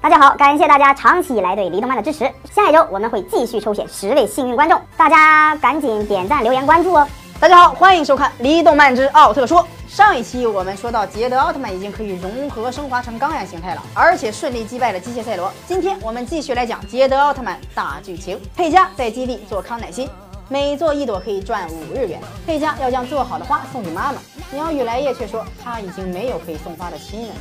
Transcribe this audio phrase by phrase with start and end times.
[0.00, 2.30] 大家好，感谢大家长期以来对黎动漫的支持。
[2.52, 7.06] 下一周我们会继续抽选十位幸运观众，大家赶紧点赞、留言、关注哦。
[7.40, 9.60] 大家好，欢迎收看《黎动漫之奥特说》。
[9.88, 15.52] 上一期我们说到捷德奥特曼已经可以融合升华成钢牙形态了，而且顺利击败了机械赛罗。
[15.66, 18.40] 今天我们继续来讲捷德奥特曼大剧情。
[18.54, 20.08] 佩嘉在基地做康乃馨，
[20.48, 22.20] 每做一朵可以赚五日元。
[22.46, 24.18] 佩嘉要将做好的花送给妈妈，
[24.52, 27.34] 鸟羽来叶却说他已经没有可以送花的亲人了。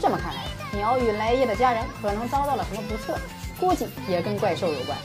[0.00, 0.40] 这么看来，
[0.72, 3.18] 鸟与来叶的家人可能遭到了什么不测，
[3.58, 4.96] 估计也跟怪兽有关。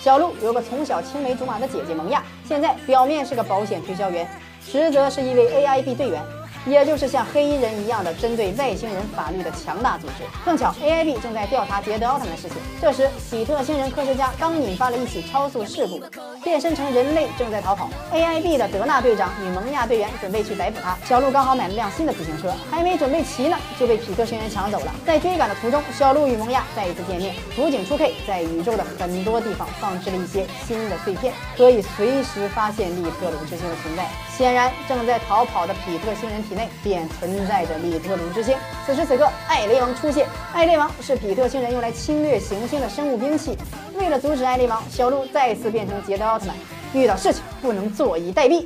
[0.00, 4.28] 小鹿有个从小青梅竹马的姐姐萌亚，现在表面是个保险推销员，
[4.64, 6.22] 实则是一位 AIB 队员。
[6.66, 10.24] 也就是像黑衣人一样的针对外星人法律的强大组织。
[10.44, 12.58] 碰巧 AIB 正在调查捷德奥特曼的事情。
[12.78, 16.00] 这时，比特星人科学家刚引发了一起超速事故，
[16.42, 17.88] 变身成人类正在逃跑。
[18.12, 20.96] AIB 的德纳队长与蒙亚队员准备去逮捕他。
[21.04, 24.94] 小鹿刚好买了辆新的自行车，还没准备骑呢，就被匹特星人抢走了。
[25.06, 27.34] 在追赶的途中，小鹿与蒙亚再一次见面。
[27.54, 34.06] 辅警出 K 在宇宙的很多地方放置了一些新的碎片，可以随时发现利特鲁之星的存在。
[34.36, 38.56] 显然，正在逃跑的匹特星人体内便存在着利特鲁之星。
[38.86, 40.26] 此时此刻，艾雷王出现。
[40.52, 43.56] 艾雷王是匹特星人用来侵略行星的生物兵器。
[43.98, 46.54] 为了阻止艾利王，小鹿再次变成捷德奥特曼。
[46.94, 48.64] 遇到事情不能坐以待毙。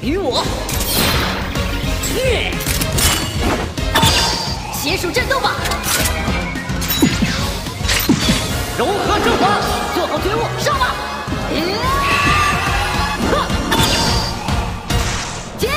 [0.00, 0.42] 与我，
[2.14, 2.52] 虐，
[4.72, 5.56] 邪术战斗吧！
[8.78, 9.60] 融合升华，
[9.94, 10.94] 做好觉悟，上吧！
[15.58, 15.68] 接，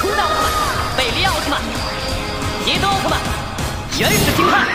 [0.00, 1.60] 初代奥特曼，贝利奥特曼，
[2.64, 3.20] 捷德奥特曼，
[3.98, 4.66] 原始形态。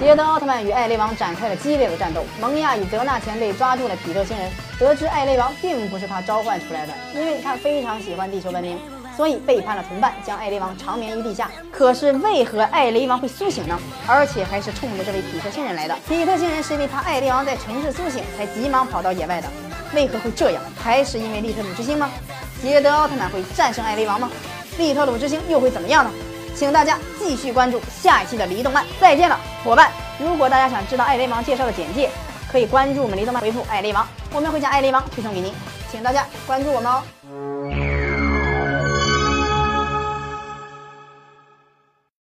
[0.00, 2.24] 捷德奥特曼与艾雷王展开了激烈的战斗。
[2.40, 8.78] 蒙亚与德纳前辈抓住了匹特星人，得知艾雷王并不是他召唤出来的，因为他非常喜欢地球文明。
[9.14, 11.50] 所以背叛了同伴，将艾雷王长眠于地下。
[11.70, 13.78] 可是为何艾雷王会苏醒呢？
[14.06, 15.94] 而且还是冲着这位匹特星人来的。
[16.08, 19.48] 匹特星人是因为怕艾雷王在城市苏醒，才急忙跑到野外的。
[19.92, 20.62] 为何会这样？
[20.80, 22.08] 还是因为利特鲁之星吗？
[22.62, 24.30] 捷德奥特曼会战胜艾雷王吗？
[24.78, 26.10] 利特鲁之星又会怎么样呢？
[26.54, 28.84] 请大家继续关注下一期的离动漫。
[29.00, 29.90] 再见了，伙伴！
[30.18, 32.08] 如果大家想知道艾雷王介绍的简介，
[32.50, 35.52] 可以关注我们离动漫，回复艾雷王，我们会将艾雷王推送给您。
[35.90, 37.47] 请大家关注我们哦。